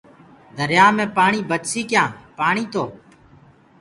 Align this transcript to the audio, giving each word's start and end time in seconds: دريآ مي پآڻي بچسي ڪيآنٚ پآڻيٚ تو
دريآ 0.57 0.87
مي 0.95 1.05
پآڻي 1.15 1.39
بچسي 1.49 1.81
ڪيآنٚ 1.89 2.17
پآڻيٚ 2.37 2.71
تو 2.73 2.83